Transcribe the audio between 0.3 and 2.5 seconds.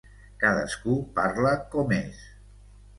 Cadascú parla com és.